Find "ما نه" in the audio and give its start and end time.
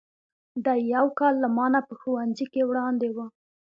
1.55-1.81